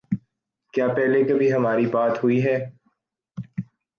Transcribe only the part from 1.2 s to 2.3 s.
کبھی ہماری بات